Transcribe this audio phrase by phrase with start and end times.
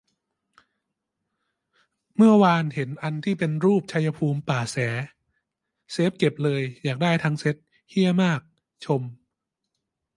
[2.15, 4.77] เมื่อวานเห็นอันที่เป็นรูป ชัยภูมิ ป่าแส
[5.91, 7.55] เซฟเก็บเลย อยากได้ทั้งเซ็ต
[7.89, 8.39] เหี้ยมาก
[8.85, 9.01] ชม